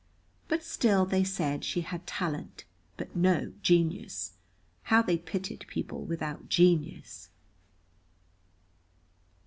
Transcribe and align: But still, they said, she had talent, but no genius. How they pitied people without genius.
But 0.47 0.63
still, 0.63 1.05
they 1.05 1.23
said, 1.23 1.63
she 1.63 1.81
had 1.81 2.07
talent, 2.07 2.65
but 2.97 3.15
no 3.15 3.53
genius. 3.61 4.31
How 4.89 5.03
they 5.03 5.19
pitied 5.19 5.63
people 5.67 6.05
without 6.05 6.49
genius. 6.49 7.29